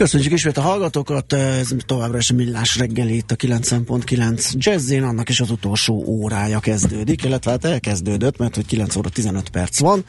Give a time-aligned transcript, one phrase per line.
[0.00, 5.28] Köszönjük ismét a hallgatókat, ez továbbra is a millás reggeli itt a 90.9 Jazzin, annak
[5.28, 10.04] is az utolsó órája kezdődik, illetve hát elkezdődött, mert hogy 9 óra 15 perc van,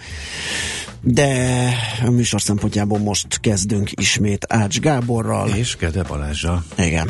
[1.02, 1.70] de
[2.06, 5.50] a műsor szempontjából most kezdünk ismét Ács Gáborral.
[5.50, 6.64] És Kede Balázsa.
[6.78, 7.10] Igen.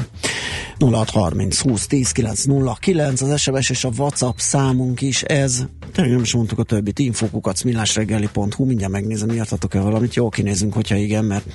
[0.80, 5.66] 0630 20 10 909 az SMS és a WhatsApp számunk is ez.
[5.92, 7.00] Tényleg nem is mondtuk a többit.
[7.00, 10.16] Infokukat millásreggeli.hu mindjárt megnézem, írtatok-e valamit.
[10.16, 11.46] Jó kinézünk, hogyha igen, mert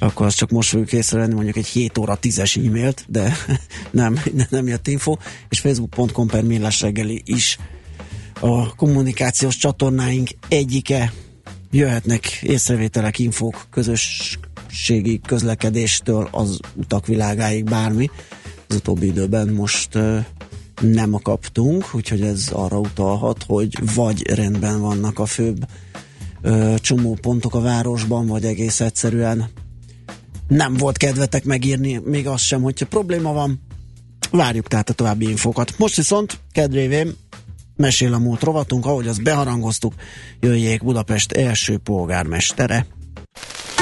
[0.00, 3.36] akkor azt csak most fogjuk észrevenni mondjuk egy 7 óra 10-es e-mailt, de
[3.90, 4.18] nem,
[4.48, 5.16] nem jött info,
[5.48, 6.44] és facebook.com per
[6.80, 7.58] reggeli is
[8.40, 11.12] a kommunikációs csatornáink egyike
[11.70, 18.10] jöhetnek észrevételek, infók, közösségi közlekedéstől az utak világáig bármi.
[18.68, 19.98] Az utóbbi időben most
[20.80, 25.66] nem kaptunk, úgyhogy ez arra utalhat, hogy vagy rendben vannak a főbb
[26.76, 29.48] csomópontok a városban, vagy egész egyszerűen
[30.50, 33.60] nem volt kedvetek megírni még azt sem, hogyha probléma van.
[34.30, 35.74] Várjuk tehát a további infokat.
[35.78, 37.16] Most viszont kedrévén
[37.76, 39.94] mesél a múlt rovatunk, ahogy azt beharangoztuk,
[40.40, 42.86] jöjjék Budapest első polgármestere.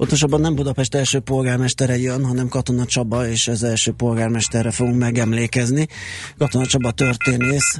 [0.00, 5.88] Pontosabban nem Budapest első polgármestere jön, hanem Katona Csaba, és az első polgármesterre fogunk megemlékezni.
[6.38, 7.76] Katona Csaba történész.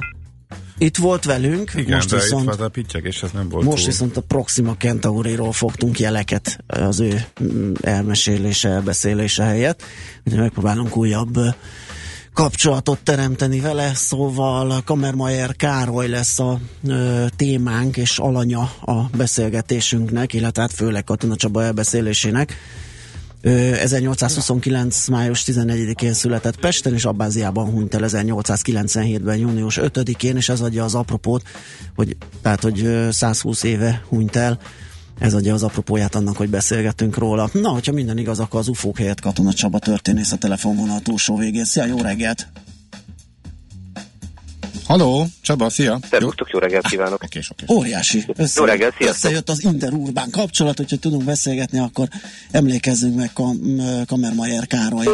[0.77, 3.77] Itt volt velünk, Igen, most de viszont, itt a pittyek, és ez nem volt most
[3.77, 3.85] túl.
[3.85, 9.83] viszont a Proxima Centauriról fogtunk jeleket az ő mm, elmesélése, elbeszélése helyett.
[10.25, 11.39] Úgyhogy megpróbálunk újabb
[12.33, 20.61] kapcsolatot teremteni vele, szóval Kamermayer Károly lesz a ö, témánk és alanya a beszélgetésünknek, illetve
[20.61, 22.57] hát főleg Katona Csaba elbeszélésének.
[23.41, 25.07] Ö, 1829.
[25.07, 30.95] május 14-én született Pesten, és Abbáziában hunyt el 1897-ben június 5-én, és ez adja az
[30.95, 31.43] apropót,
[31.95, 34.59] hogy, tehát, hogy 120 éve hunyt el,
[35.21, 37.49] ez adja az apropóját annak, hogy beszélgetünk róla.
[37.53, 41.65] Na, hogyha minden igaz, akkor az UFO-k helyett Katona Csaba történész a telefonvonal túlsó végén.
[41.65, 42.47] Szia, jó reggelt!
[44.85, 45.99] Halló, Csaba, szia!
[46.09, 47.23] Szervusztok, jó reggelt kívánok!
[47.23, 47.73] Oké, oké.
[47.73, 48.25] Óriási.
[48.35, 49.23] Össze, Jó reggelt, sziasztok.
[49.29, 52.07] összejött az interurbán kapcsolat, hogyha tudunk beszélgetni, akkor
[52.51, 55.05] emlékezzünk meg Kam- Kamermayer Károly.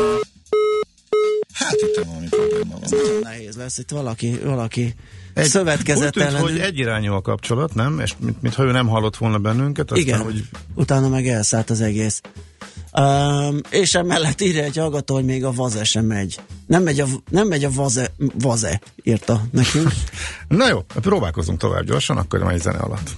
[1.68, 2.90] Hát itt valami probléma van.
[2.90, 4.96] Nagyon nehéz lesz, itt valaki, valaki
[5.34, 6.50] Egy- szövetkezett Úgy tűnt, ellenünk.
[6.50, 8.00] hogy egyirányú a kapcsolat, nem?
[8.00, 10.44] És mint, mintha ő nem hallott volna bennünket, aztán, Igen, hogy
[10.76, 12.22] utána meg elszállt az egész.
[13.00, 16.40] Um, és emellett írja egy hallgató, hogy még a vaze sem megy.
[16.68, 19.92] Nem megy a, nem megy a vaze, vaze, írta nekünk.
[20.48, 23.18] Na jó, próbálkozunk tovább gyorsan, akkor majd zene alatt.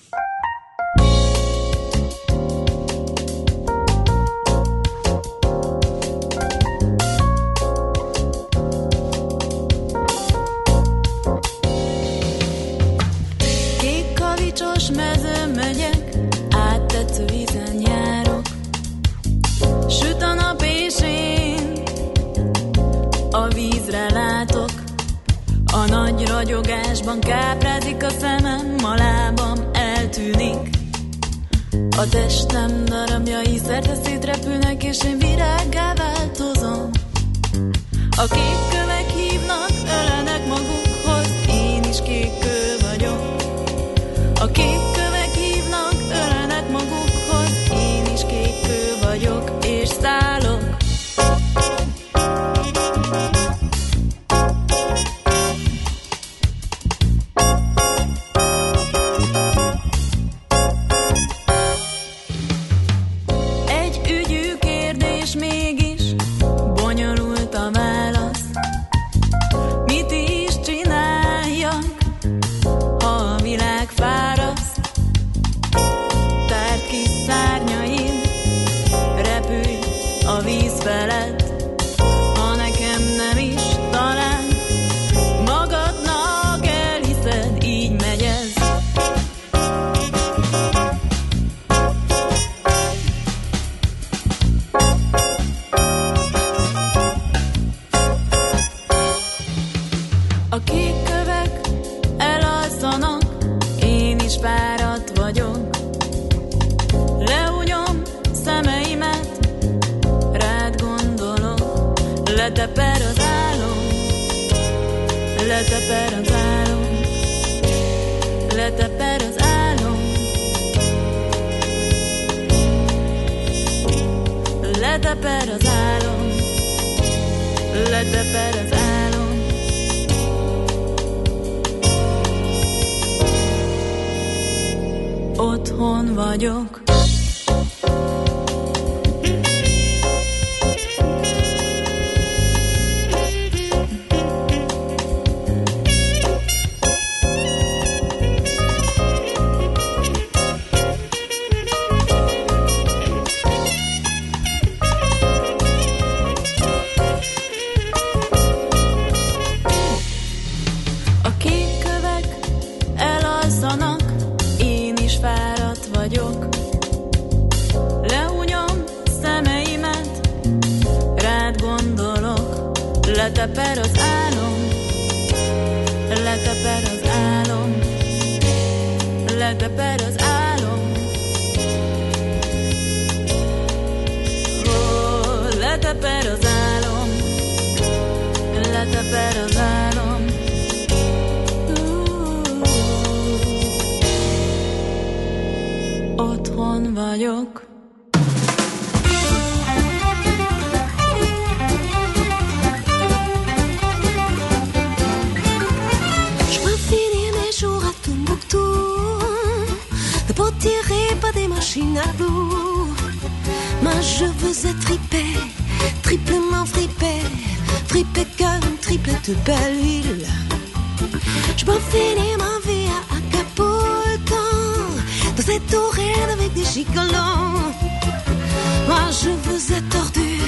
[229.12, 230.40] je vous ai tordu,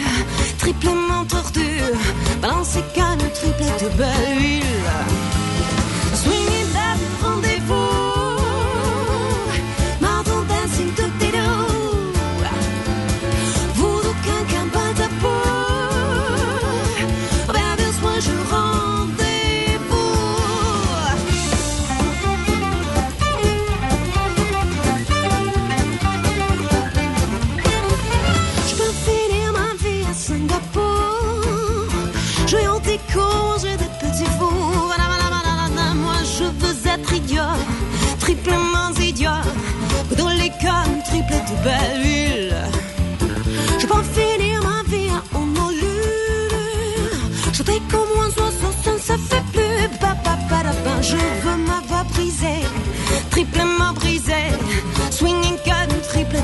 [0.60, 1.68] triplement tordu,
[2.42, 5.11] balancé canne triple de belle.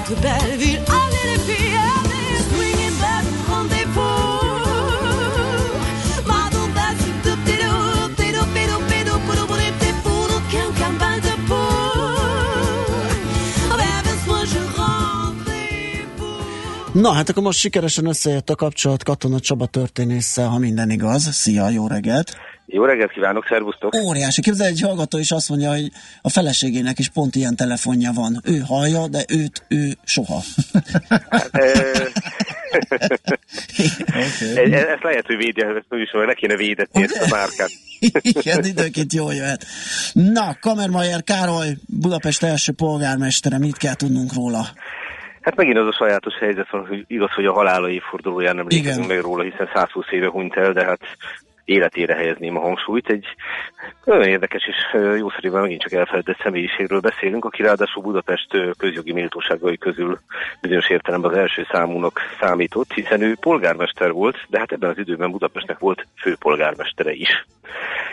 [0.07, 1.66] could there be a
[17.07, 21.33] Na hát akkor most sikeresen összejött a kapcsolat Katona Csaba történésszel, ha minden igaz.
[21.33, 22.37] Szia, jó reggelt!
[22.65, 23.95] Jó reggelt kívánok, szervusztok!
[23.95, 24.41] Óriási.
[24.41, 28.41] Képzelj, egy hallgató is azt mondja, hogy a feleségének is pont ilyen telefonja van.
[28.43, 30.41] Ő hallja, de őt ő soha.
[34.07, 34.73] okay.
[34.73, 37.69] Ezt lehet, hogy védje, ezt is, hogy ne kéne védetni ezt a márkát.
[38.21, 39.65] Igen, időnként jól jöhet.
[40.13, 44.67] Na, Kamermajer Károly, Budapest első polgármestere, mit kell tudnunk róla?
[45.47, 48.81] Hát megint az a sajátos helyzet van, hogy igaz, hogy a halála évfordulóján nem Igen.
[48.81, 50.99] létezünk meg róla, hiszen 120 éve hunyt el, de hát
[51.67, 53.09] életére helyezném a hangsúlyt.
[53.09, 53.25] Egy
[54.03, 58.47] nagyon érdekes és ö, jószerűen megint csak elfeledett személyiségről beszélünk, aki ráadásul Budapest
[58.77, 60.19] közjogi méltóságai közül
[60.61, 65.31] bizonyos értelemben az első számúnak számított, hiszen ő polgármester volt, de hát ebben az időben
[65.31, 67.45] Budapestnek volt főpolgármestere is.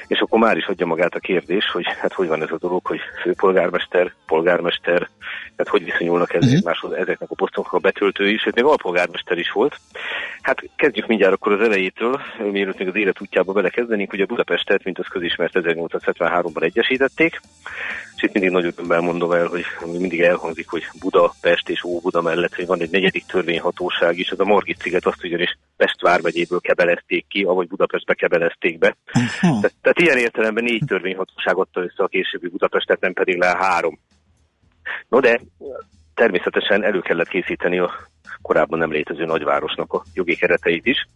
[0.06, 2.87] És akkor már is adja magát a kérdés, hogy hát hogy van ez a dolog,
[2.87, 5.08] hogy főpolgármester, polgármester,
[5.56, 6.54] tehát hogy viszonyulnak ez Mhm.
[6.54, 9.76] egymáshoz ezeknek a posztoknak a betöltői is, sőt még alpolgármester is volt.
[10.42, 14.98] Hát kezdjük mindjárt akkor az elejétől, mielőtt még az élet útjába belekezdenénk, ugye Budapestet, mint
[14.98, 17.40] az közismert 1873-ban egyesítették,
[18.16, 22.54] és itt mindig nagy örömmel mondom el, hogy mindig elhangzik, hogy Budapest és Óbuda mellett,
[22.54, 27.26] hogy van egy negyedik törvényhatóság is, az a Margit sziget azt ugyanis Pest vármegyéből kebelezték
[27.28, 28.96] ki, avagy Budapestbe kebelezték be.
[29.40, 33.98] Te- Tehát ilyen értelemben négy törvényhatóság adta össze a későbbi Budapestet, nem pedig le három.
[35.08, 35.40] No de
[36.14, 37.90] természetesen elő kellett készíteni a
[38.44, 41.08] korábban nem létező nagyvárosnak a jogi kereteit is.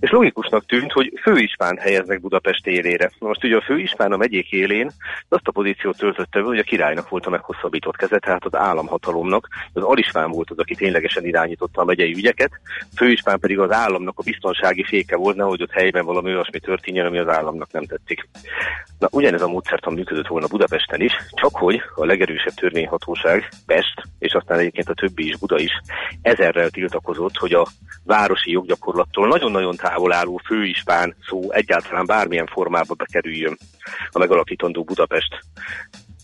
[0.00, 3.10] És logikusnak tűnt, hogy főispán helyeznek Budapest élére.
[3.18, 4.90] Most ugye a főispán a megyék élén
[5.28, 9.48] azt a pozíciót töltötte be, hogy a királynak volt a meghosszabbított keze, tehát az államhatalomnak,
[9.72, 12.50] az alispán volt az, aki ténylegesen irányította a megyei ügyeket,
[12.96, 17.18] főispán pedig az államnak a biztonsági féke volt, nehogy ott helyben valami olyasmi történjen, ami
[17.18, 18.28] az államnak nem tetszik.
[18.98, 24.32] Na, ugyanez a módszertan működött volna Budapesten is, csak hogy a legerősebb törvényhatóság, Pest, és
[24.32, 25.72] aztán egyébként a többi is, Buda is,
[26.22, 27.66] ezerrel tiltakozott, hogy a
[28.04, 33.56] városi joggyakorlattól nagyon-nagyon távol álló főispán szó egyáltalán bármilyen formába bekerüljön
[34.10, 35.44] a megalapítandó Budapest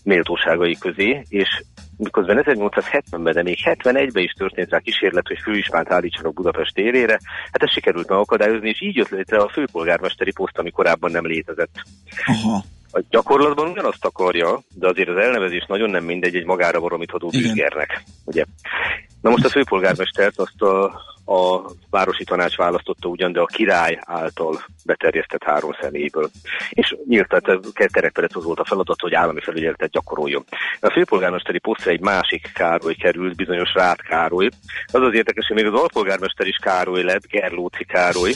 [0.03, 1.63] méltóságai közé, és
[1.97, 7.19] miközben 1870-ben, de még 71-ben is történt rá kísérlet, hogy főispánt állítsanak Budapest térére,
[7.51, 11.83] hát ez sikerült megakadályozni, és így jött létre a főpolgármesteri poszt, ami korábban nem létezett.
[12.25, 12.63] Aha.
[12.91, 18.03] A gyakorlatban ugyanazt akarja, de azért az elnevezés nagyon nem mindegy egy magára valomit büzgernek.
[18.25, 18.45] Ugye?
[19.21, 24.61] Na most a főpolgármestert azt a a városi tanács választotta ugyan, de a király által
[24.85, 26.29] beterjesztett három személyből.
[26.69, 27.59] És nyílt, tehát
[27.91, 30.43] kerekperec az volt a feladat, hogy állami felügyeletet gyakoroljon.
[30.79, 34.49] A főpolgármesteri posztra egy másik Károly került, bizonyos Rát Károly.
[34.85, 38.33] Az az érdekes, hogy még az alpolgármester is Károly lett, Gerlóci Károly,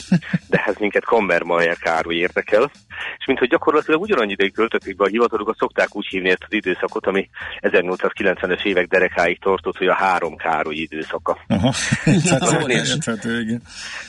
[0.50, 2.70] de ez minket Kammermayer Károly érdekel.
[3.18, 7.06] És minthogy gyakorlatilag ugyanannyi ideig töltötték be a hivatalokat, szokták úgy hívni ezt az időszakot,
[7.06, 7.28] ami
[7.60, 11.38] 1890-es évek derekáig tartott, hogy a három Károly időszaka.
[11.46, 11.72] Aha.
[12.88, 13.62] érthető, igen.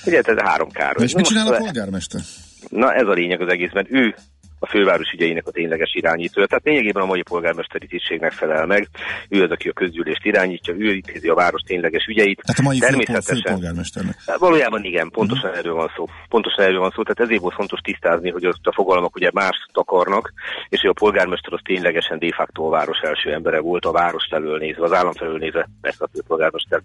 [0.05, 1.03] Ugye, ez három Károly.
[1.03, 2.21] És mit csinál a polgármester?
[2.69, 3.87] Na ez a lényeg az egészben.
[3.89, 4.15] Ő
[4.65, 6.47] a főváros ügyeinek a tényleges irányítója.
[6.47, 8.87] Tehát lényegében a mai polgármesteri tisztségnek felel meg.
[9.29, 12.41] Ő az, aki a közgyűlést irányítja, ő intézi a város tényleges ügyeit.
[12.41, 14.15] Tehát a mai Természetesen, főpolgármesternek.
[14.27, 15.57] Hát valójában igen, pontosan uh-huh.
[15.57, 16.05] erről van szó.
[16.29, 20.33] Pontosan erről van szó, tehát ezért volt fontos tisztázni, hogy a fogalmak ugye más takarnak,
[20.69, 24.27] és hogy a polgármester az ténylegesen de facto a város első embere volt, a város
[24.29, 26.81] felől nézve, az állam felől nézve, ezt a főpolgármester.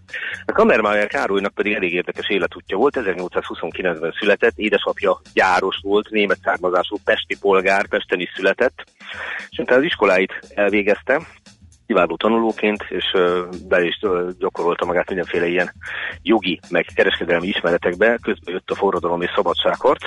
[0.47, 6.97] A Kammermeier Károlynak pedig elég érdekes életútja volt, 1829-ben született, édesapja gyáros volt, német származású
[7.05, 8.85] pesti polgár, polgár, Pesten is született,
[9.51, 11.21] és utána az iskoláit elvégezte,
[11.87, 13.05] kiváló tanulóként, és
[13.69, 14.01] be is
[14.39, 15.73] gyakorolta magát mindenféle ilyen
[16.23, 20.05] jogi, meg kereskedelmi ismeretekbe, közben jött a forradalom és szabadságharc,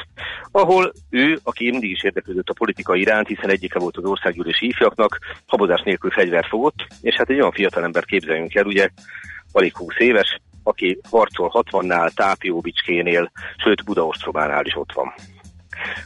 [0.51, 5.19] ahol ő, aki mindig is érdeklődött a politika iránt, hiszen egyike volt az országgyűlési ifjaknak,
[5.45, 8.89] habozás nélkül fegyvert fogott, és hát egy olyan fiatalember képzeljünk el, ugye
[9.51, 15.13] alig 20 éves, aki harcol 60-nál, Tápióbicskénél, sőt Budaostrobánál is ott van.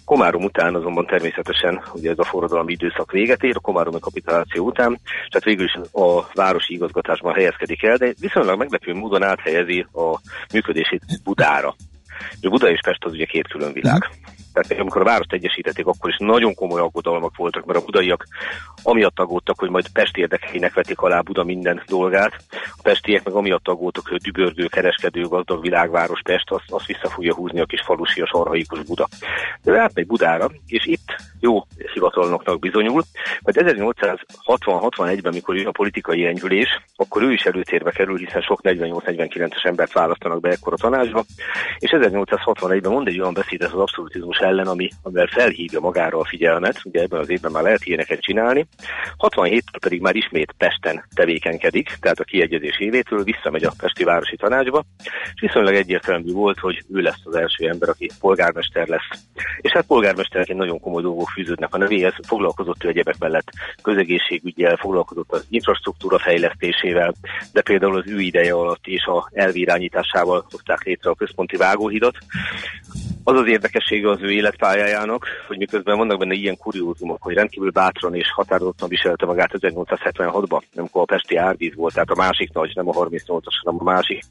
[0.06, 5.00] Komárom után azonban természetesen ugye ez a forradalmi időszak véget ér, a Komáromi kapituláció után,
[5.04, 10.20] tehát végül is a városi igazgatásban helyezkedik el, de viszonylag meglepő módon áthelyezi a
[10.54, 11.76] működését Budára.
[12.42, 13.96] Buda és Pest az ugye két külön világ.
[13.96, 14.37] Uh-huh.
[14.62, 18.28] Tehát amikor a várost egyesítették, akkor is nagyon komoly aggodalmak voltak, mert a budaiak
[18.84, 22.34] amiatt aggódtak, hogy majd Pesti érdekeinek vetik alá Buda minden dolgát.
[22.52, 27.34] A pestiek meg amiatt aggódtak, hogy dübörgő, kereskedő, gazdag világváros Pest, azt, azt vissza fogja
[27.34, 29.08] húzni a kis falusias arhaikus Buda.
[29.64, 33.04] De átmegy Budára, és itt jó hivatalnoknak bizonyul,
[33.42, 39.66] mert 1860-61-ben, mikor jön a politikai enyhülés, akkor ő is előtérbe kerül, hiszen sok 48-49-es
[39.66, 41.24] embert választanak be ekkor a tanácsba,
[41.78, 46.82] és 1861-ben mond egy olyan beszédet az abszolutizmus ellen, ami, amivel felhívja magára a figyelmet,
[46.84, 48.68] ugye ebben az évben már lehet ilyeneket csinálni.
[49.18, 54.84] 67 pedig már ismét Pesten tevékenykedik, tehát a kiegyezés évétől visszamegy a Pesti Városi Tanácsba,
[55.34, 59.10] és viszonylag egyértelmű volt, hogy ő lesz az első ember, aki polgármester lesz.
[59.62, 63.52] És hát polgármesterként nagyon komoly dolgok fűződnek a nevéhez, foglalkozott ő egyebek mellett
[63.82, 67.14] közegészségügyel, foglalkozott az infrastruktúra fejlesztésével,
[67.54, 72.18] de például az ő ideje alatt és a elvirányításával hozták létre a központi vágóhidat.
[73.24, 78.16] Az az érdekessége az ő életpályájának, hogy miközben vannak benne ilyen kuriózumok, hogy rendkívül bátran
[78.16, 82.88] és határozottan viselte magát 1876-ban, amikor a Pesti árvíz volt, tehát a másik nagy, nem
[82.88, 84.24] a 38-as, hanem a másik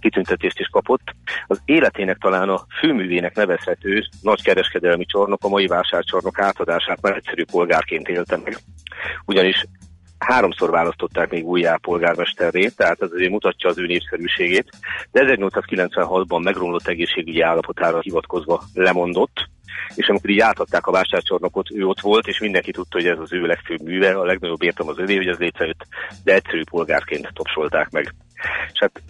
[0.00, 1.14] kitüntetést is kapott.
[1.46, 7.44] Az életének talán a főművének nevezhető nagy kereskedelmi csarnok, a mai vásárcsarnok átadását már egyszerű
[7.44, 8.56] polgárként élte meg.
[9.24, 9.66] Ugyanis
[10.22, 14.70] háromszor választották még újjá polgármesterré, tehát ez azért mutatja az ő népszerűségét,
[15.10, 19.50] de 1896-ban megromlott egészségügyi állapotára hivatkozva lemondott,
[19.94, 23.32] és amikor így átadták a vásárcsarnokot, ő ott volt, és mindenki tudta, hogy ez az
[23.32, 25.86] ő legfőbb műve, a legnagyobb értem az övé, hogy ez létrejött,
[26.24, 28.14] de egyszerű polgárként tapsolták meg.
[28.72, 29.02] És hát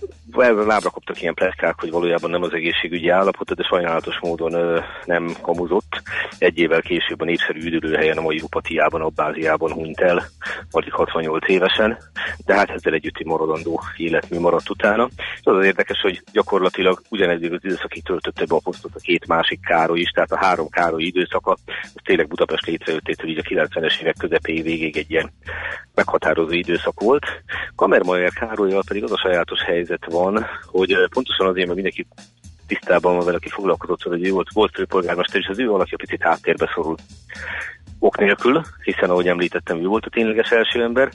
[0.67, 5.35] lábra kaptak ilyen pletykák, hogy valójában nem az egészségügyi állapota, de sajnálatos módon ö, nem
[5.41, 6.03] kamuzott.
[6.39, 10.23] Egy évvel később a népszerű üdülőhelyen, a mai Upatiában, Abbáziában hunyt el,
[10.71, 11.99] alig 68 évesen,
[12.45, 15.09] de hát ezzel együtt maradandó életmű maradt utána.
[15.17, 19.27] És az az érdekes, hogy gyakorlatilag ugyanez az időszakig töltötte be a posztot a két
[19.27, 24.01] másik Károly is, tehát a három Károly időszaka, az tényleg Budapest létrejöttétől így a 90-es
[24.01, 25.33] évek közepéig végig egy ilyen
[25.95, 27.27] meghatározó időszak volt.
[27.77, 32.07] Kamermajer Károlyjal pedig az a sajátos helyzet van, hogy pontosan azért, mert mindenki
[32.67, 36.23] tisztában van vele, aki foglalkozott hogy ő volt, volt főpolgármester, és az ő alakja picit
[36.23, 36.97] háttérbe szorul
[37.99, 41.13] ok nélkül, hiszen ahogy említettem, ő volt a tényleges első ember,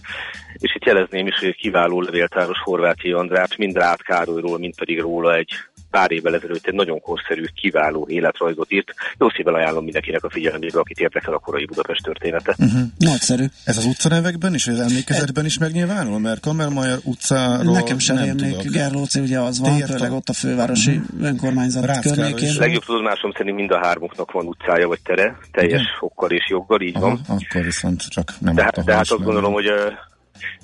[0.53, 5.35] és itt jelezném is, hogy kiváló levéltáros Horváti Andrát, mind Rád Károlyról, mind pedig róla
[5.35, 5.51] egy
[5.97, 8.93] pár évvel ezelőtt egy nagyon korszerű, kiváló életrajzot írt.
[9.17, 12.55] Jó szívvel ajánlom mindenkinek a figyelmébe, akit érdekel a korai Budapest története.
[12.57, 12.81] Uh-huh.
[12.97, 13.45] Nagyszerű.
[13.63, 16.19] Ez az utcanevekben is, vagy az emlékezetben is megnyilvánul?
[16.19, 18.71] Mert Kammermajer utcáról Nekem sem emlék.
[18.71, 21.27] Gerlóci ugye az van, főleg ott a fővárosi uh-huh.
[21.27, 22.47] önkormányzat Ráckára környékén.
[22.47, 22.57] Is.
[22.57, 25.97] Legjobb tudomásom szerint mind a hármuknak van utcája vagy tere, teljes Igen?
[25.99, 27.19] fokkal és joggal, így Aha, van.
[27.27, 29.65] Akkor viszont csak nem De, de hát azt gondolom, hogy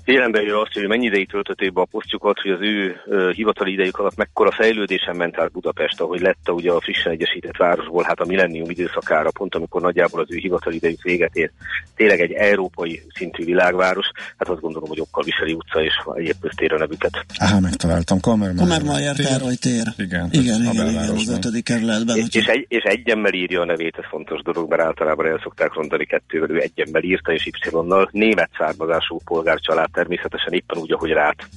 [0.03, 2.95] Figyelembe jön azt, hogy mennyi ideig töltötték be a posztjukat, hogy az ő
[3.35, 8.03] hivatali idejük alatt mekkora fejlődésen ment át Budapest, ahogy lett ugye a frissen egyesített városból,
[8.03, 11.51] hát a millennium időszakára, pont amikor nagyjából az ő hivatali idejük véget ér.
[11.95, 16.73] Tényleg egy európai szintű világváros, hát azt gondolom, hogy okkal viseli utca és egyéb köztér
[16.73, 17.25] a nevüket.
[17.37, 18.19] Aha, megtaláltam.
[18.19, 19.87] Kamermajer Károly tér.
[19.97, 22.17] Igen, igen, igen, igen, az ötödik kerületben.
[22.17, 25.73] És, és, egy, és egyemmel írja a nevét, ez fontos dolog, mert általában el szokták
[25.73, 31.49] rondani kettővel, ő egyemmel írta, és Y-nal német származású polgárcsalád természetesen éppen úgy, ahogy rát.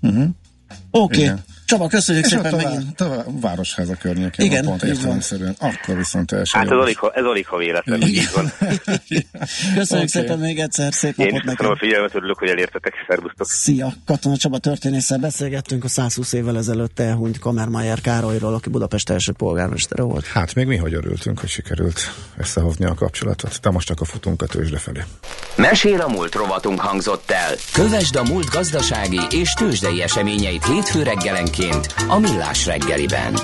[0.00, 0.28] Uh-huh.
[0.90, 1.24] Oké.
[1.24, 1.36] Okay.
[1.72, 2.96] Csaba, köszönjük és szépen tovább, megint.
[2.96, 5.56] Tovább, városháza környékén Igen, pont értelemszerűen.
[5.58, 8.52] Akkor viszont teljesen Hát ez alig, ha, ez alig, ha véletlen, így van.
[9.74, 10.06] köszönjük okay.
[10.06, 11.66] szépen még egyszer, szép Én napot neked.
[11.66, 12.94] a figyelmet, örülök, hogy elértetek.
[13.08, 13.46] Szervusztok.
[13.46, 19.32] Szia, Katona Csaba történésszel beszélgettünk a 120 évvel ezelőtt elhunyt Kamermajer Károlyról, aki Budapest első
[19.32, 20.26] polgármestere volt.
[20.26, 22.00] Hát még mi hogy örültünk, hogy sikerült
[22.36, 23.58] összehozni a kapcsolatot.
[23.62, 25.00] De most csak a futunk a tőzsde felé.
[25.56, 27.54] Mesél a múlt rovatunk hangzott el.
[27.72, 33.34] Kövesd a múlt gazdasági és tőzsdei eseményeit hétfő reggelenként péntekenként a Millás reggeliben.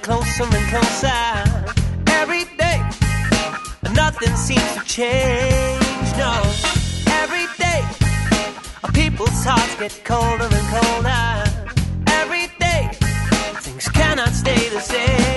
[0.00, 1.42] closer and closer
[2.06, 2.80] every day.
[3.94, 6.51] Nothing seems to change, no
[9.24, 11.72] people's hearts get colder and colder
[12.08, 12.90] every day.
[13.60, 15.31] Things cannot stay the same.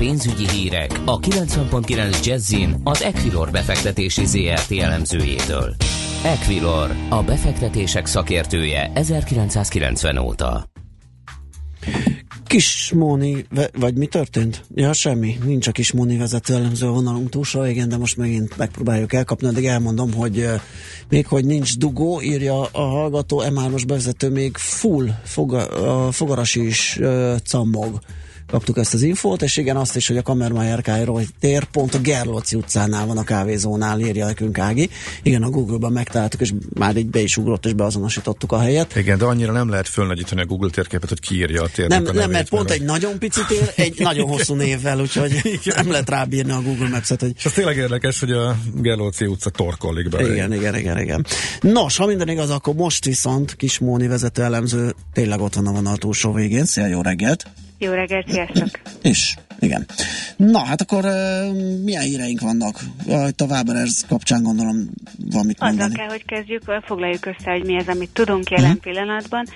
[0.00, 5.74] Pénzügyi hírek a 90.9 Jazzin az Equilor befektetési ZRT elemzőjétől.
[6.24, 10.68] Equilor, a befektetések szakértője 1990 óta.
[12.46, 13.46] Kismóni,
[13.78, 14.64] vagy mi történt?
[14.74, 19.12] Ja, semmi, nincs a Kismóni vezető elemző a vonalunk túlsó igen, de most megint megpróbáljuk
[19.12, 20.46] elkapni, addig elmondom, hogy
[21.08, 27.36] még hogy nincs dugó, írja a hallgató, M3-as bevezető még full foga, fogarasi is uh,
[27.38, 28.00] cammog
[28.50, 31.98] kaptuk ezt az infót, és igen, azt is, hogy a Kamermayer Kájról tér pont a
[31.98, 34.90] Gerlóci utcánál van a kávézónál, írja nekünk Ági.
[35.22, 38.96] Igen, a Google-ban megtaláltuk, és már így be is ugrott, és beazonosítottuk a helyet.
[38.96, 42.12] Igen, de annyira nem lehet fölnagyítani a Google térképet, hogy kiírja a térnek Nem, a
[42.12, 46.10] nem nevét, mert pont egy nagyon pici tér, egy nagyon hosszú névvel, úgyhogy nem lehet
[46.10, 50.32] rábírni a Google Maps-et, hogy És az tényleg érdekes, hogy a Gerlóci utca torkollik be.
[50.32, 51.26] igen, igen, igen, igen.
[51.60, 55.72] Nos, ha minden igaz, akkor most viszont Kis Móni vezető elemző tényleg ott van a
[55.72, 56.64] vonal túlsó végén.
[56.64, 57.46] Szia, jó reggelt!
[57.82, 58.68] Jó reggelt, sziasztok!
[59.02, 59.86] És, igen.
[60.36, 62.80] Na, hát akkor uh, milyen híreink vannak?
[63.28, 64.88] Itt a Waberers kapcsán gondolom
[65.30, 65.94] van mit Azzal mondani.
[65.94, 68.78] kell, hogy kezdjük, foglaljuk össze, hogy mi az, amit tudunk jelen Mhm.
[68.80, 69.46] pillanatban.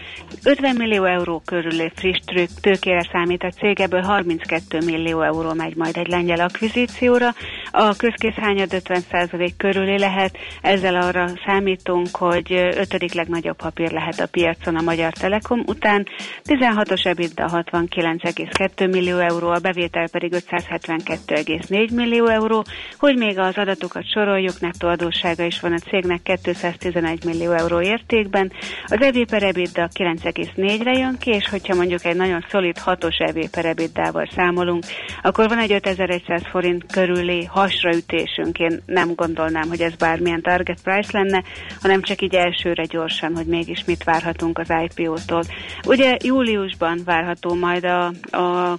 [0.42, 5.76] 50 millió euró körüli friss trő- tőkére számít a cég, ebből 32 millió euró megy
[5.76, 7.34] majd egy lengyel akvizícióra.
[7.70, 14.76] A közkészhányad 50% körüli lehet, ezzel arra számítunk, hogy ötödik legnagyobb papír lehet a piacon
[14.76, 16.06] a Magyar Telekom után.
[16.44, 22.64] 16-os EBITDA 69,2 millió euró, a bevétel pedig 572,4 millió euró.
[22.98, 28.52] Hogy még az adatokat soroljuk, nettó adóssága is van a cégnek 211 millió euró értékben.
[28.86, 33.50] Az EV per EBITDA 9,4-re jön ki, és hogyha mondjuk egy nagyon szolid 6-os EV
[33.50, 34.84] per EBITDA-val számolunk,
[35.22, 38.58] akkor van egy 5100 forint körüli hasraütésünk.
[38.58, 41.42] Én nem gondolnám, hogy ez bármilyen target price lenne,
[41.80, 45.42] hanem csak így elsőre gyorsan, hogy mégis mit várhatunk az IPO-tól.
[45.86, 48.76] Ugye júliusban várható majd a, a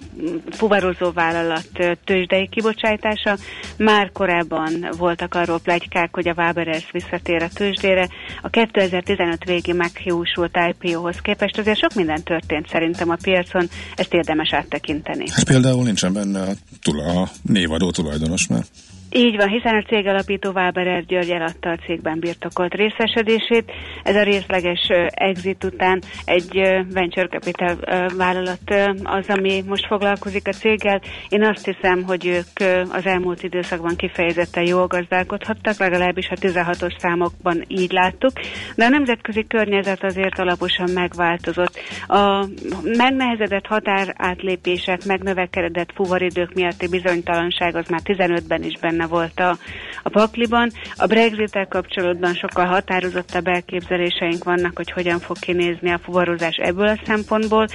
[0.50, 3.36] fuvarozó vállalat ö, tőzsdei kibocsátása.
[3.76, 8.08] Már korábban voltak arról plegykák, hogy a Waberers visszatér a tőzsdére.
[8.42, 14.52] A 2015 végi meghiúsult IPO-hoz képest azért sok minden történt szerintem a piacon, ezt érdemes
[14.52, 15.24] áttekinteni.
[15.30, 18.64] Hát például nincsen benne a, tula, a névadó tulajdonos már.
[19.10, 23.72] Így van, hiszen a cég alapító Váberer György eladta a cégben birtokolt részesedését.
[24.02, 26.60] Ez a részleges exit után egy
[26.92, 27.76] venture capital
[28.16, 31.00] vállalat az, ami most foglalkozik a céggel.
[31.28, 37.64] Én azt hiszem, hogy ők az elmúlt időszakban kifejezetten jól gazdálkodhattak, legalábbis a 16-os számokban
[37.68, 38.32] így láttuk,
[38.76, 41.78] de a nemzetközi környezet azért alaposan megváltozott.
[42.06, 42.46] A
[42.82, 49.56] megnehezedett határátlépések, megnövekedett fuvaridők miatti bizonytalanság az már 15-ben is benne volt a,
[50.02, 50.70] a pakliban.
[50.96, 56.98] A brexit kapcsolatban sokkal határozottabb elképzeléseink vannak, hogy hogyan fog kinézni a fuvarozás ebből a
[57.04, 57.66] szempontból,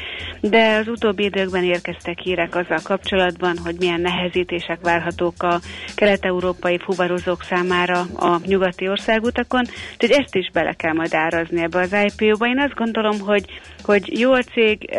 [0.42, 5.60] de az utóbbi időkben érkeztek hírek azzal kapcsolatban, hogy milyen nehezítések várhatók a
[5.96, 11.94] kelet-európai fuvarozók számára a nyugati országutakon, úgyhogy ezt is bele kell majd árazni ebbe az
[11.94, 12.48] IPO-ba.
[12.48, 13.46] Én azt gondolom, hogy,
[13.86, 14.90] hogy jó a cég,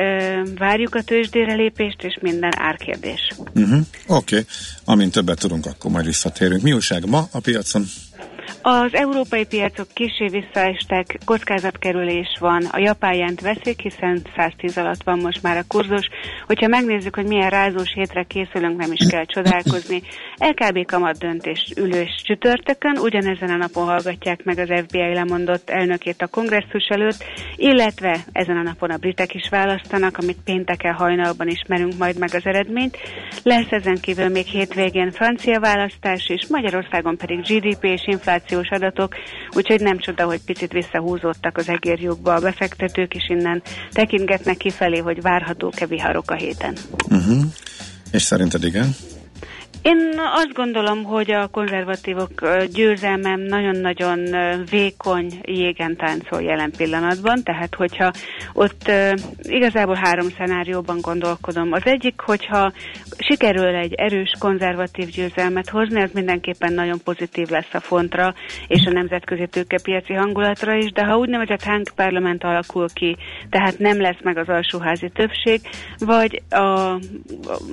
[0.59, 3.33] várjuk a tőzsdére lépést, és minden árkérdés.
[3.55, 3.81] Uh-huh.
[4.07, 4.47] Oké, okay.
[4.85, 6.63] amint többet tudunk, akkor majd visszatérünk.
[6.63, 7.85] Mi újság ma a piacon?
[8.65, 15.19] Az európai piacok kisé visszaestek, kockázatkerülés van, a japán jent veszik, hiszen 110 alatt van
[15.19, 16.09] most már a kurzus.
[16.47, 20.03] Hogyha megnézzük, hogy milyen rázós hétre készülünk, nem is kell csodálkozni.
[20.37, 26.27] LKB kamat döntés ülős csütörtökön, ugyanezen a napon hallgatják meg az FBI lemondott elnökét a
[26.27, 27.25] kongresszus előtt,
[27.57, 32.47] illetve ezen a napon a britek is választanak, amit pénteken hajnalban ismerünk majd meg az
[32.47, 32.97] eredményt.
[33.43, 38.03] Lesz ezen kívül még hétvégén francia választás is, Magyarországon pedig GDP és
[38.53, 39.15] inflációs adatok,
[39.51, 45.23] úgyhogy nem csoda, hogy picit visszahúzódtak az egérjukba a befektetők, és innen tekintgetnek kifelé, hogy
[45.23, 46.77] várhatók-e viharok a héten.
[47.09, 47.43] Uh-huh.
[48.13, 48.95] És szerinted igen?
[49.83, 52.31] Én azt gondolom, hogy a konzervatívok
[52.73, 54.21] győzelmem nagyon-nagyon
[54.71, 58.13] vékony jégen táncol jelen pillanatban, tehát hogyha
[58.53, 58.91] ott
[59.43, 61.73] igazából három szenárióban gondolkodom.
[61.73, 62.73] Az egyik, hogyha
[63.19, 68.35] sikerül egy erős konzervatív győzelmet hozni, az mindenképpen nagyon pozitív lesz a fontra
[68.67, 73.17] és a nemzetközi tőkepiaci hangulatra is, de ha úgynevezett hang parlament alakul ki,
[73.51, 75.61] tehát nem lesz meg az alsóházi többség,
[75.99, 76.91] vagy a,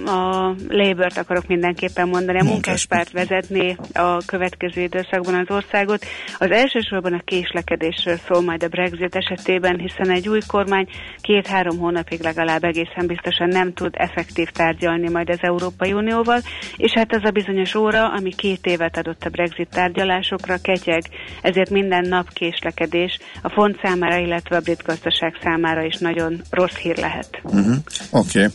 [0.05, 6.05] a Labour-t akarok mindenképpen mondani, a munkáspárt vezetné a következő időszakban az országot.
[6.37, 10.87] Az elsősorban a késlekedésről szól majd a Brexit esetében, hiszen egy új kormány
[11.21, 16.41] két-három hónapig legalább egészen biztosan nem tud effektív tárgyalni majd az Európai Unióval,
[16.77, 21.03] és hát ez a bizonyos óra, ami két évet adott a Brexit tárgyalásokra, ketyeg,
[21.41, 26.75] ezért minden nap késlekedés a font számára, illetve a brit gazdaság számára is nagyon rossz
[26.75, 27.41] hír lehet.
[27.43, 27.75] Uh-huh.
[28.11, 28.39] Oké.
[28.39, 28.47] Okay.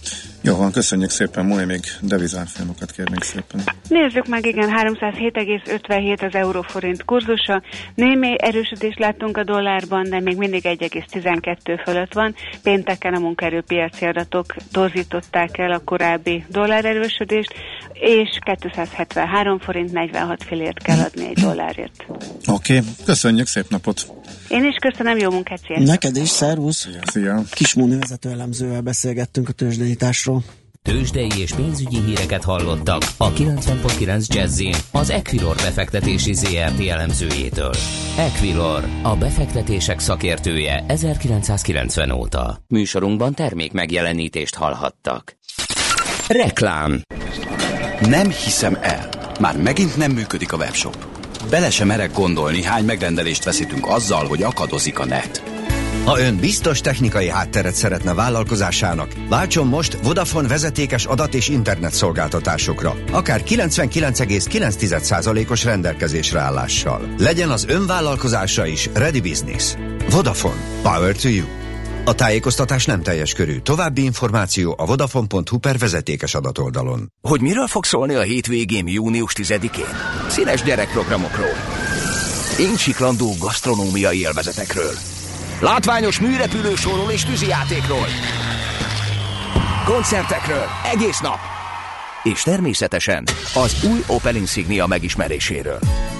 [0.46, 3.60] Jó van, köszönjük szépen, Múlj, még devizárfolyamokat kérnék szépen.
[3.88, 7.62] Nézzük meg, igen, 307,57 az euróforint kurzusa.
[7.94, 12.34] Némi erősödést láttunk a dollárban, de még mindig 1,12 fölött van.
[12.62, 17.54] Pénteken a munkaerőpiaci adatok torzították el a korábbi dollár erősödést,
[17.92, 22.04] és 273 forint 46 fillért kell adni egy dollárért.
[22.46, 22.90] Oké, okay.
[23.04, 24.06] köszönjük, szép napot!
[24.48, 25.88] Én is köszönöm, jó munkát, sziasztok!
[25.88, 26.88] Neked is, szervusz!
[27.12, 27.42] Szia!
[27.50, 30.33] Kismúni vezető elemzővel beszélgettünk a tőzsdenyításról.
[30.82, 37.74] Tőzsdei és pénzügyi híreket hallottak a 90.9 jazz az Equilor befektetési ZRT elemzőjétől.
[38.18, 42.58] Equilor, a befektetések szakértője 1990 óta.
[42.68, 45.36] Műsorunkban termék megjelenítést hallhattak.
[46.28, 47.02] Reklám
[48.00, 49.08] Nem hiszem el.
[49.40, 51.06] Már megint nem működik a webshop.
[51.50, 55.53] Bele sem merek gondolni, hány megrendelést veszítünk azzal, hogy akadozik a net.
[56.04, 62.94] Ha ön biztos technikai hátteret szeretne vállalkozásának, váltson most Vodafone vezetékes adat és internet szolgáltatásokra,
[63.12, 67.14] akár 99,9%-os rendelkezésre állással.
[67.18, 69.74] Legyen az ön vállalkozása is Ready Business.
[70.10, 70.60] Vodafone.
[70.82, 71.46] Power to you.
[72.04, 73.58] A tájékoztatás nem teljes körű.
[73.58, 77.12] További információ a vodafone.hu per vezetékes adatoldalon.
[77.28, 79.98] Hogy miről fog szólni a hétvégén június 10-én?
[80.28, 81.54] Színes gyerekprogramokról.
[82.58, 85.13] Éncsiklandó gasztronómiai élvezetekről.
[85.60, 88.06] Látványos műrepülősóról és tűzijátékról.
[89.84, 91.38] Koncertekről egész nap.
[92.22, 95.78] És természetesen az új Opel Insignia megismeréséről.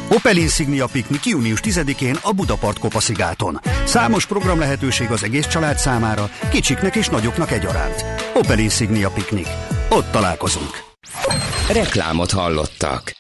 [0.09, 3.61] Opel Insignia piknik június 10-én a Budapart Kopaszigáton.
[3.85, 8.05] Számos program lehetőség az egész család számára, kicsiknek és nagyoknak egyaránt.
[8.35, 9.47] Opel Insignia piknik.
[9.89, 10.83] Ott találkozunk.
[11.73, 13.13] Reklámot hallottak.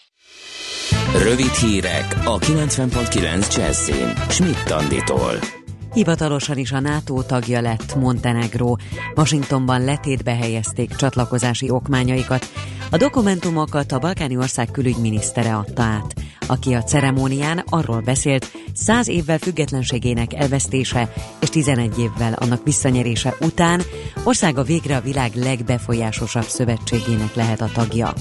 [1.23, 4.13] Rövid hírek a 90.9 Jazzin.
[4.29, 5.64] Schmidt Anditól.
[5.95, 8.77] Hivatalosan is a NATO tagja lett Montenegro.
[9.15, 12.47] Washingtonban letétbe helyezték csatlakozási okmányaikat.
[12.91, 16.15] A dokumentumokat a balkáni ország külügyminisztere adta át,
[16.47, 23.83] aki a ceremónián arról beszélt, száz évvel függetlenségének elvesztése és 11 évvel annak visszanyerése után
[24.25, 28.13] országa végre a világ legbefolyásosabb szövetségének lehet a tagja.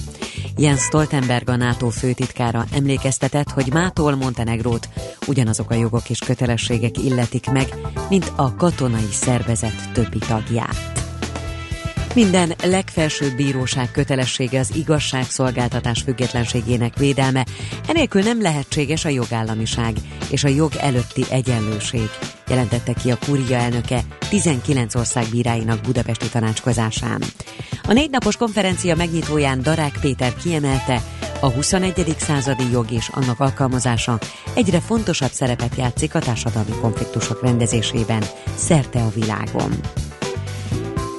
[0.56, 4.88] Jens Stoltenberg a NATO főtitkára emlékeztetett, hogy mától Montenegrót
[5.26, 7.63] ugyanazok a jogok és kötelességek illetik meg,
[8.08, 10.94] mint a katonai szervezet többi tagját.
[12.14, 17.46] Minden legfelsőbb bíróság kötelessége az igazságszolgáltatás függetlenségének védelme,
[17.86, 19.94] enélkül nem lehetséges a jogállamiság
[20.30, 22.10] és a jog előtti egyenlőség,
[22.48, 27.22] jelentette ki a kúria elnöke 19 ország bíráinak budapesti tanácskozásán.
[27.88, 31.02] A négy napos konferencia megnyitóján Darák Péter kiemelte,
[31.44, 32.14] a 21.
[32.18, 34.18] századi jog és annak alkalmazása
[34.54, 38.22] egyre fontosabb szerepet játszik a társadalmi konfliktusok rendezésében
[38.56, 39.70] szerte a világon.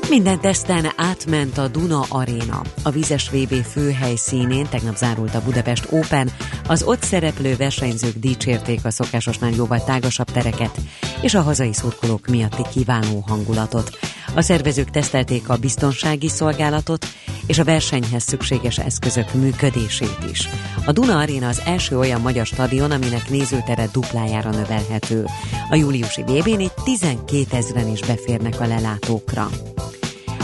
[0.09, 2.61] Minden teszten átment a Duna Arena.
[2.83, 6.29] A Vizes VB főhelyszínén tegnap zárult a Budapest Open.
[6.67, 10.77] Az ott szereplő versenyzők dicsérték a szokásosnál jóval tágasabb tereket
[11.21, 13.97] és a hazai szurkolók miatti kiváló hangulatot.
[14.35, 17.05] A szervezők tesztelték a biztonsági szolgálatot
[17.47, 20.49] és a versenyhez szükséges eszközök működését is.
[20.85, 25.25] A Duna Arena az első olyan magyar stadion, aminek nézőtere duplájára növelhető.
[25.69, 29.49] A júliusi VB-n így 12 ezeren is beférnek a lelátókra.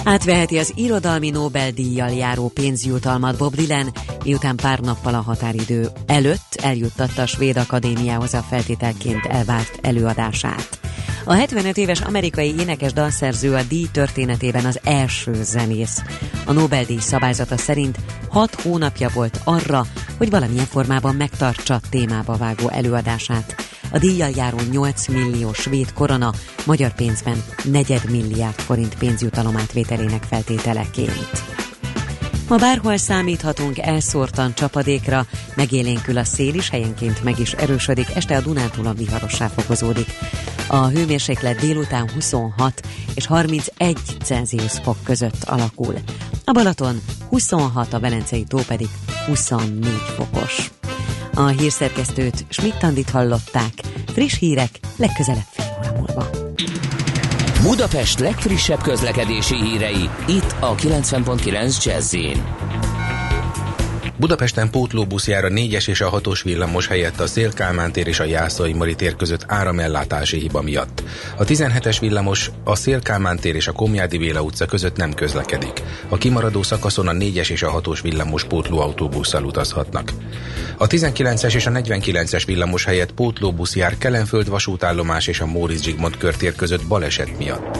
[0.03, 3.91] Átveheti az irodalmi Nobel-díjjal járó pénzjutalmat Bob Dylan,
[4.23, 10.79] miután pár nappal a határidő előtt eljuttatta a Svéd Akadémiához a feltételként elvárt előadását.
[11.25, 16.03] A 75 éves amerikai énekes dalszerző a díj történetében az első zenész.
[16.45, 17.97] A Nobel-díj szabályzata szerint
[18.29, 19.85] 6 hónapja volt arra,
[20.17, 23.55] hogy valamilyen formában megtartsa témába vágó előadását.
[23.91, 26.33] A díjjal járó 8 millió svéd korona
[26.65, 31.43] magyar pénzben negyed milliárd forint pénzjutalom átvételének feltételeként.
[32.51, 35.25] Ma bárhol számíthatunk elszórtan csapadékra,
[35.55, 40.07] megélénkül a szél is, helyenként meg is erősödik, este a Dunántúlon viharossá fokozódik.
[40.67, 42.81] A hőmérséklet délután 26
[43.15, 45.95] és 31 Celsius fok között alakul.
[46.45, 48.87] A Balaton 26, a Velencei tó pedig
[49.25, 50.80] 24 fokos.
[51.33, 53.73] A hírszerkesztőt Schmidt-Tandit hallották.
[54.07, 56.29] Friss hírek legközelebb fél óra múlva.
[57.61, 62.15] Budapest legfrissebb közlekedési hírei itt a 90.9 jazz
[64.17, 68.23] Budapesten pótlóbusz jár a 4-es és a 6-os villamos helyett a Szélkálmán tér és a
[68.23, 71.03] Jászai Mari tér között áramellátási hiba miatt.
[71.37, 75.83] A 17-es villamos a Szélkálmán tér és a Komjádi Véla utca között nem közlekedik.
[76.09, 80.11] A kimaradó szakaszon a 4-es és a 6-os villamos pótlóautóbusszal utazhatnak.
[80.77, 86.17] A 19-es és a 49-es villamos helyett pótlóbusz jár Kelenföld vasútállomás és a Móricz Zsigmond
[86.17, 87.77] körtér között baleset miatt.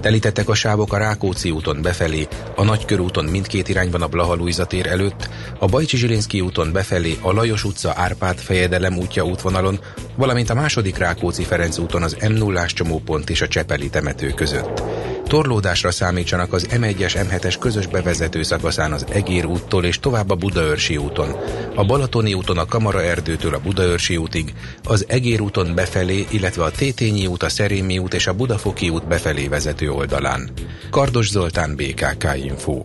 [0.00, 5.28] Telítettek a sávok a Rákóczi úton befelé, a Nagykörúton mindkét irányban a Blaha tér előtt,
[5.58, 9.80] a Bajcsi Zsilinszki úton befelé, a Lajos utca Árpád fejedelem útja útvonalon,
[10.16, 14.82] valamint a második Rákóczi Ferenc úton az m 0 csomópont és a Csepeli temető között.
[15.24, 20.96] Torlódásra számítsanak az M1-es M7-es közös bevezető szakaszán az Egér úttól és tovább a Budaörsi
[20.96, 21.36] úton.
[21.74, 26.70] A Balatoni úton a Kamara erdőtől a Budaörsi útig, az Egér úton befelé, illetve a
[26.70, 30.50] Tétényi út, a Szerémi út és a Budafoki út befelé vezető oldalán.
[30.90, 32.84] Kardos Zoltán, BKK Info.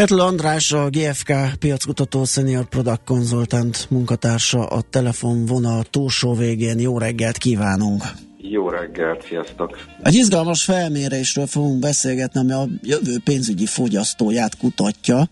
[0.00, 6.78] Etl András, a GFK piackutató senior product konzultant munkatársa a telefonvonal túlsó végén.
[6.78, 8.04] Jó reggelt kívánunk!
[8.38, 9.78] Jó reggelt, sziasztok!
[10.02, 15.28] Egy izgalmas felmérésről fogunk beszélgetni, ami a jövő pénzügyi fogyasztóját kutatja.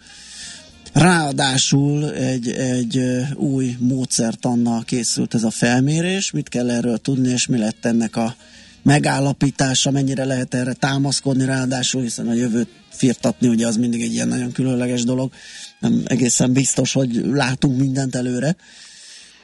[0.92, 3.00] Ráadásul egy, egy
[3.34, 6.30] új módszertannal készült ez a felmérés.
[6.30, 8.34] Mit kell erről tudni, és mi lett ennek a
[8.82, 14.28] megállapítása, mennyire lehet erre támaszkodni, ráadásul hiszen a jövőt firtatni, ugye az mindig egy ilyen
[14.28, 15.30] nagyon különleges dolog,
[15.78, 18.56] nem egészen biztos, hogy látunk mindent előre.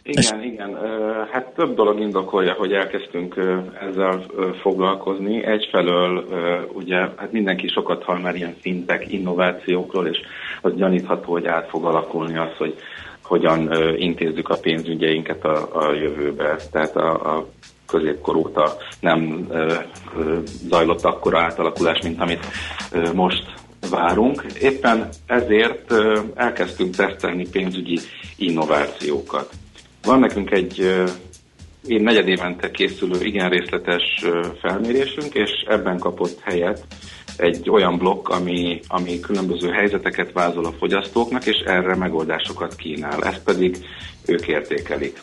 [0.06, 0.52] Igen, És...
[0.52, 0.76] igen.
[1.32, 3.36] Hát több dolog indokolja, hogy elkezdtünk
[3.90, 4.24] ezzel
[4.60, 5.44] foglalkozni.
[5.44, 6.24] Egyfelől
[6.72, 10.18] ugye hát mindenki sokat hall már ilyen fintek innovációkról, és
[10.60, 12.74] az gyanítható, hogy át fog alakulni az, hogy
[13.22, 16.56] hogyan intézzük a pénzügyeinket a, a jövőbe.
[16.70, 17.46] Tehát a, a
[17.86, 19.74] középkor óta nem ö,
[20.16, 22.46] ö, zajlott akkora átalakulás, mint amit
[22.92, 23.44] ö, most
[23.90, 24.44] várunk.
[24.60, 27.98] Éppen ezért ö, elkezdtünk tesztelni pénzügyi
[28.36, 29.50] innovációkat.
[30.02, 31.04] Van nekünk egy ö,
[31.86, 34.24] én negyedévente készülő igen részletes
[34.60, 36.86] felmérésünk, és ebben kapott helyet
[37.36, 43.24] egy olyan blokk, ami, ami különböző helyzeteket vázol a fogyasztóknak, és erre megoldásokat kínál.
[43.24, 43.76] Ezt pedig
[44.26, 45.22] ők értékelik.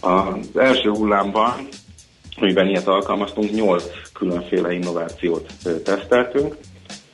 [0.00, 1.68] Az első hullámban,
[2.36, 5.52] amiben ilyet alkalmaztunk, 8 különféle innovációt
[5.84, 6.56] teszteltünk,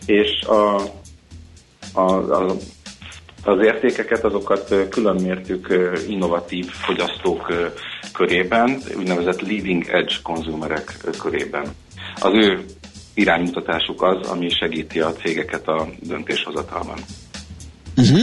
[0.06, 0.74] és a,
[1.92, 2.56] a, a
[3.44, 5.74] az értékeket, azokat külön mértük
[6.08, 7.52] innovatív fogyasztók
[8.12, 11.74] körében, úgynevezett leading edge konzumerek körében.
[12.20, 12.64] Az ő
[13.14, 16.98] iránymutatásuk az, ami segíti a cégeket a döntéshozatalban.
[17.96, 18.20] Uh-huh.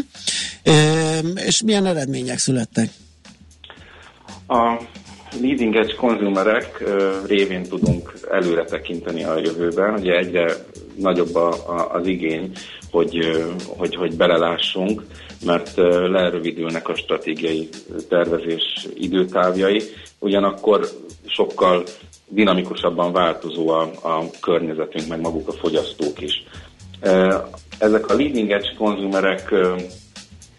[0.63, 2.89] E, és milyen eredmények születtek?
[4.47, 4.81] A
[5.41, 6.83] leading edge konzumerek
[7.27, 9.93] révén tudunk előre tekinteni a jövőben.
[9.93, 10.53] Ugye egyre
[10.95, 12.51] nagyobb a, a, az igény,
[12.91, 15.03] hogy, hogy, hogy belelássunk,
[15.45, 15.75] mert
[16.11, 17.69] lerövidülnek a stratégiai
[18.09, 19.81] tervezés időtávjai,
[20.19, 20.87] ugyanakkor
[21.25, 21.83] sokkal
[22.29, 26.43] dinamikusabban változó a, a környezetünk, meg maguk a fogyasztók is.
[27.79, 29.53] Ezek a leading edge konzumerek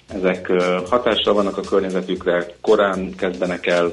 [0.08, 0.52] ezek
[0.88, 3.92] hatással vannak a környezetükre, korán kezdenek el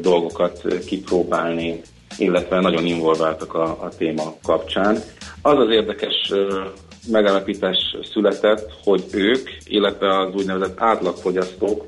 [0.00, 1.80] dolgokat kipróbálni,
[2.18, 4.94] illetve nagyon involváltak a, a téma kapcsán.
[5.42, 6.32] Az az érdekes
[7.08, 11.86] megállapítás született, hogy ők, illetve az úgynevezett átlagfogyasztók,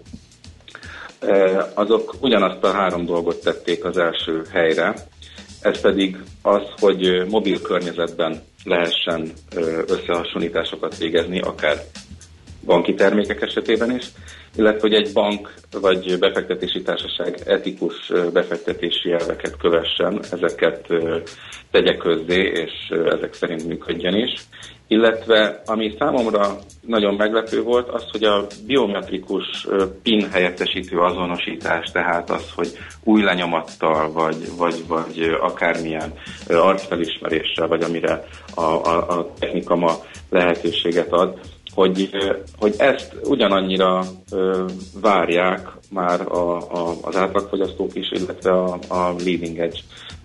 [1.74, 4.95] azok ugyanazt a három dolgot tették az első helyre,
[5.61, 9.33] ez pedig az, hogy mobil környezetben lehessen
[9.87, 11.85] összehasonlításokat végezni, akár
[12.64, 14.04] banki termékek esetében is,
[14.56, 20.86] illetve hogy egy bank vagy befektetési társaság etikus befektetési elveket kövessen, ezeket
[21.70, 24.32] tegye közzé, és ezek szerint működjön is.
[24.86, 29.66] Illetve ami számomra nagyon meglepő volt, az, hogy a biometrikus
[30.02, 32.68] PIN helyettesítő azonosítás, tehát az, hogy
[33.04, 36.12] új lenyomattal, vagy, vagy, vagy akármilyen
[36.48, 39.92] arcfelismeréssel, vagy amire a, a, a technika ma
[40.30, 41.38] lehetőséget ad,
[41.75, 42.11] hogy,
[42.59, 44.05] hogy ezt ugyanannyira
[45.01, 49.79] várják már a, a, az átlagfogyasztók is, illetve a, a leading edge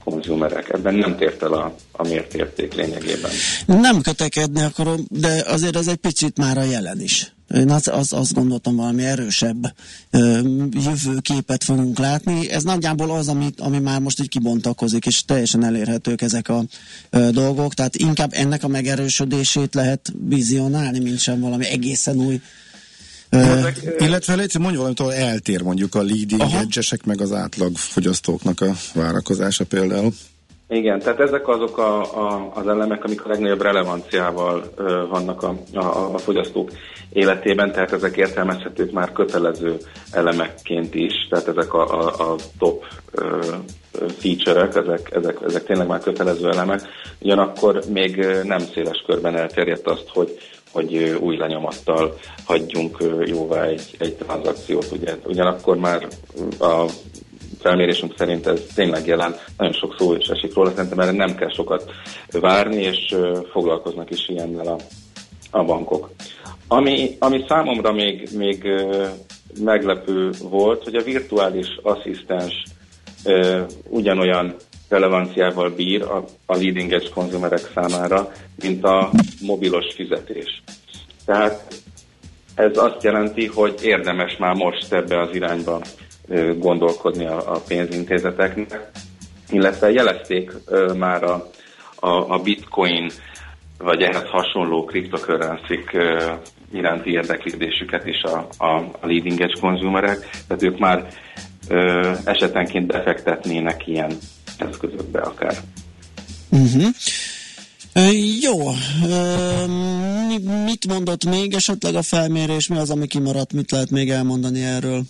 [0.04, 0.70] konzumerek.
[0.70, 3.32] Ebben nem tért el a, a mért érték lényegében.
[3.66, 7.35] Nem kötekedni akarom, de azért ez egy picit már a jelen is.
[7.54, 9.74] Én az, az, azt gondoltam, valami erősebb
[10.12, 10.40] ö,
[10.72, 12.50] jövőképet fogunk látni.
[12.50, 16.64] Ez nagyjából az, ami, ami már most így kibontakozik, és teljesen elérhetők ezek a
[17.10, 17.74] ö, dolgok.
[17.74, 22.42] Tehát inkább ennek a megerősödését lehet vizionálni, mint sem valami egészen új
[23.30, 28.62] ezek, illetve légy, mondja valamit, ahol eltér mondjuk a leading edge meg az átlag fogyasztóknak
[28.62, 30.14] a várakozása például.
[30.68, 35.56] Igen, tehát ezek azok a, a, az elemek, amik a legnagyobb relevanciával ö, vannak a,
[35.74, 36.72] a, a fogyasztók
[37.14, 39.78] életében, tehát ezek értelmezhetők már kötelező
[40.12, 43.40] elemekként is, tehát ezek a, a, a top ö,
[44.08, 46.82] feature-ek, ezek, ezek, ezek tényleg már kötelező elemek,
[47.20, 50.38] ugyanakkor még nem széles körben elterjedt azt, hogy
[50.72, 54.92] hogy új lenyomattal hagyjunk jóvá egy, egy tranzakciót.
[54.92, 56.08] Ugye, ugyanakkor már
[56.60, 56.86] a
[57.66, 61.54] felmérésünk szerint ez tényleg jelen, nagyon sok szó is esik róla, szerintem erre nem kell
[61.54, 61.92] sokat
[62.32, 63.16] várni, és
[63.52, 64.78] foglalkoznak is ilyennel a,
[65.58, 66.10] a bankok.
[66.68, 68.70] Ami, ami számomra még, még
[69.60, 72.64] meglepő volt, hogy a virtuális asszisztens
[73.90, 74.56] ugyanolyan
[74.90, 79.12] relevanciával bír a, a leading edge konzumerek számára, mint a
[79.42, 80.64] mobilos fizetés.
[81.26, 81.84] Tehát
[82.56, 85.82] ez azt jelenti, hogy érdemes már most ebbe az irányba
[86.58, 88.92] gondolkodni a, a pénzintézeteknek,
[89.50, 90.52] illetve jelezték
[90.98, 91.50] már a,
[91.96, 93.12] a, a bitcoin
[93.78, 95.98] vagy ehhez hasonló kriptokörrenszik
[96.74, 101.08] iránti érdeklődésüket is a, a, a leading edge konzumerek, tehát ők már
[101.68, 104.18] ö, esetenként befektetnének ilyen
[104.58, 105.56] eszközökbe akár.
[106.50, 106.88] Uh-huh.
[108.42, 108.58] Jó,
[110.66, 115.02] mit mondott még esetleg a felmérés, mi az, ami kimaradt, mit lehet még elmondani erről?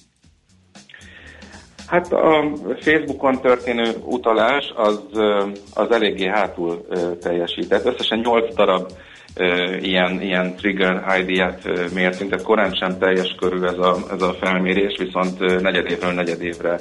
[1.88, 5.02] Hát a Facebookon történő utalás az,
[5.74, 6.86] az eléggé hátul
[7.22, 7.86] teljesített.
[7.86, 8.92] Összesen 8 darab
[9.82, 14.98] ilyen, ilyen trigger ID-et mértünk, tehát korán sem teljes körül ez a, ez a felmérés,
[14.98, 16.80] viszont negyedévről negyedévre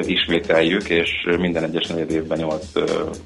[0.00, 2.66] ismételjük, és minden egyes negyed évben nyolc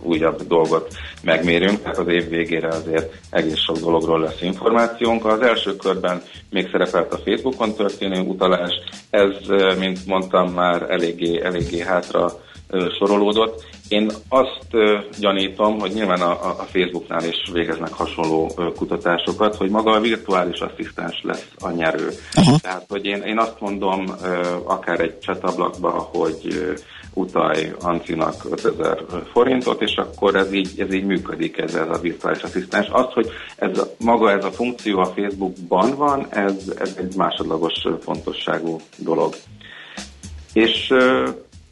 [0.03, 5.25] újabb dolgot megmérünk, tehát az év végére azért egész sok dologról lesz információnk.
[5.25, 8.73] Az első körben még szerepelt a Facebookon történő utalás,
[9.11, 9.35] ez,
[9.79, 12.33] mint mondtam, már eléggé, eléggé hátra
[12.99, 13.65] sorolódott.
[13.89, 14.69] Én azt
[15.19, 21.21] gyanítom, hogy nyilván a, a Facebooknál is végeznek hasonló kutatásokat, hogy maga a virtuális asszisztens
[21.23, 22.09] lesz a nyerő.
[22.35, 22.59] Aha.
[22.59, 24.05] Tehát, hogy én, én azt mondom,
[24.65, 26.75] akár egy csatablakba, hogy
[27.17, 32.43] utalj Ancinak 5000 forintot, és akkor ez így, ez így működik, ez, ez a virtuális
[32.43, 32.89] asszisztens.
[32.91, 37.73] Az, hogy ez a, maga ez a funkció a Facebookban van, ez, ez egy másodlagos
[38.01, 39.35] fontosságú dolog.
[40.53, 40.93] És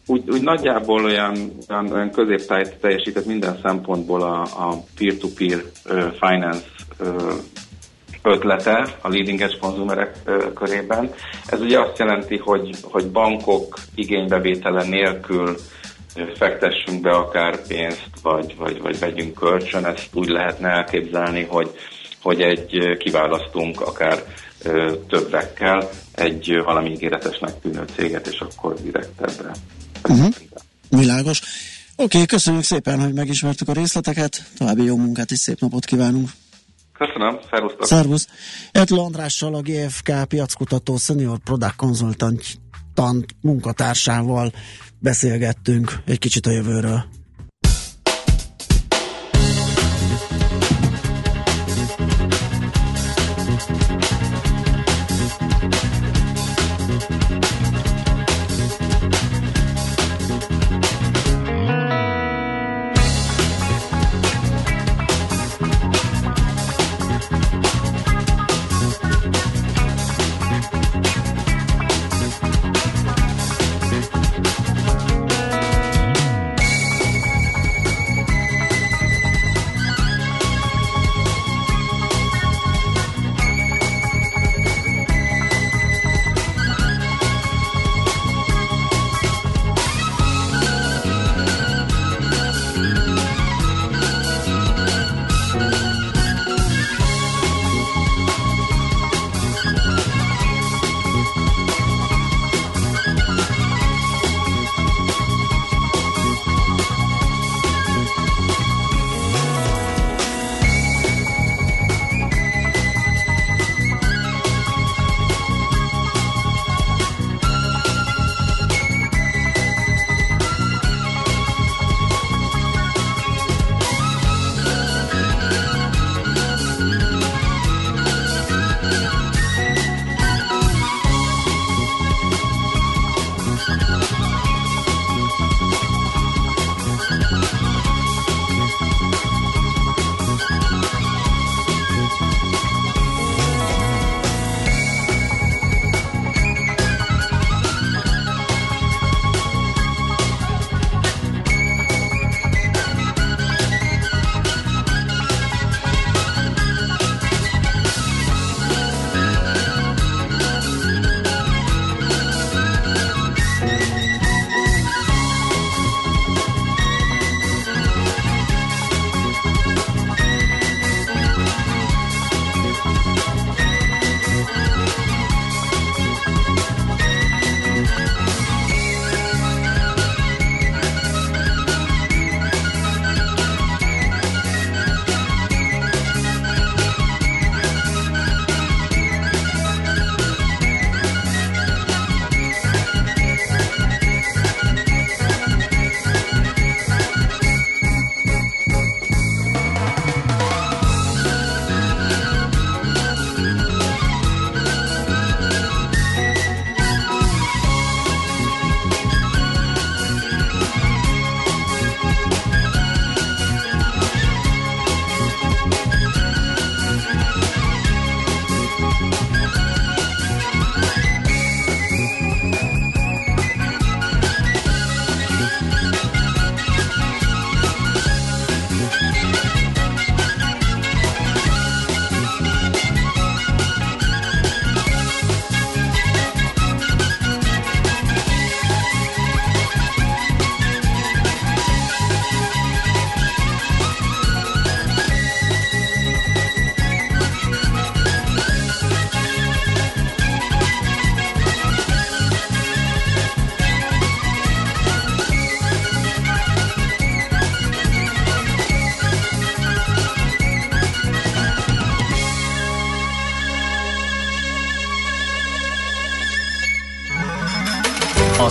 [0.07, 5.63] úgy, úgy nagyjából olyan, olyan, olyan középtájt teljesített minden szempontból a, a peer-to-peer
[6.21, 6.65] finance
[8.23, 10.19] ötlete a leading edge konzumerek
[10.55, 11.11] körében.
[11.47, 15.57] Ez ugye azt jelenti, hogy, hogy bankok igénybevétele nélkül
[16.35, 21.71] fektessünk be akár pénzt, vagy, vagy, vagy vegyünk kölcsön, ezt úgy lehetne elképzelni, hogy,
[22.23, 24.23] hogy egy kiválasztunk akár
[25.09, 29.51] többekkel egy valami ígéretesnek tűnő céget, és akkor direkt ebbe
[30.09, 30.35] Uh-huh.
[30.89, 31.41] Világos.
[31.97, 34.51] Oké, okay, köszönjük szépen, hogy megismertük a részleteket.
[34.59, 36.31] További jó munkát és szép napot kívánunk.
[36.99, 37.87] Köszönöm, szervusztok!
[37.87, 38.29] Szervusz!
[38.73, 42.59] Etl Andrással, a GFK piackutató senior product consultant
[43.41, 44.53] munkatársával
[44.99, 47.05] beszélgettünk egy kicsit a jövőről.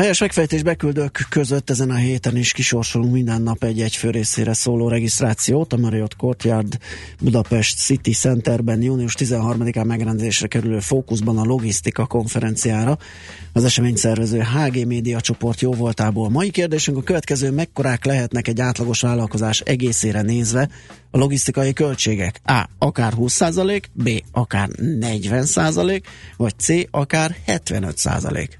[0.00, 4.88] Helyes megfejtés beküldők között ezen a héten is kisorsolunk minden nap egy-egy fő részére szóló
[4.88, 5.72] regisztrációt.
[5.72, 6.78] A Marriott Courtyard
[7.20, 12.98] Budapest City Centerben június 13-án megrendezésre kerülő fókuszban a logisztika konferenciára.
[13.52, 16.30] Az esemény szervező HG Média csoport jó voltából.
[16.30, 20.68] Mai kérdésünk a következő, mekkorák lehetnek egy átlagos vállalkozás egészére nézve
[21.10, 22.40] a logisztikai költségek?
[22.44, 22.68] A.
[22.78, 24.10] Akár 20%, B.
[24.32, 26.02] Akár 40%,
[26.36, 26.68] vagy C.
[26.90, 28.59] Akár 75%.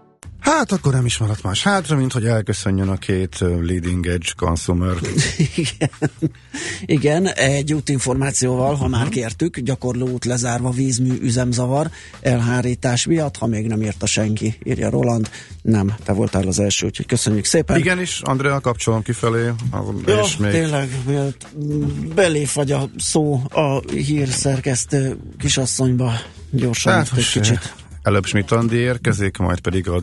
[0.41, 4.95] Hát akkor nem is maradt más hátra, mint hogy elköszönjön a két leading edge consumer.
[5.55, 6.11] Igen.
[6.85, 11.89] Igen, egy útinformációval, ha már kértük, gyakorló út lezárva, vízmű üzemzavar,
[12.21, 15.29] elhárítás miatt, ha még nem írta senki, írja Roland.
[15.61, 17.77] Nem, te voltál az első, úgyhogy köszönjük szépen.
[17.77, 19.51] Igen, és Andrea kapcsolom kifelé.
[20.05, 20.51] Ja, és még...
[20.51, 20.89] tényleg,
[22.15, 26.13] belé fagy a szó a hírszerkesztő kisasszonyba
[26.49, 27.73] gyorsan Hát egy kicsit.
[28.03, 29.99] Előbb Schmidt Andi érkezik, majd pedig a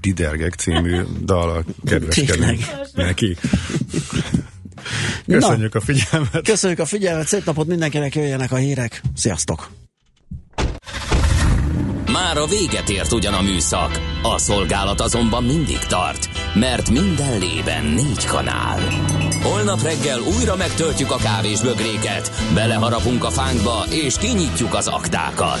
[0.00, 2.60] Didergek című dal a kedveskedünk
[2.94, 3.36] neki.
[5.26, 6.42] Köszönjük a figyelmet.
[6.44, 9.02] Köszönjük a figyelmet, szép napot mindenkinek, jöjjenek a hírek.
[9.14, 9.68] Sziasztok!
[12.12, 17.84] Már a véget ért ugyan a műszak, a szolgálat azonban mindig tart, mert minden lében
[17.84, 18.80] négy kanál.
[19.42, 25.60] Holnap reggel újra megtöltjük a kávés bögréket, beleharapunk a fánkba és kinyitjuk az aktákat.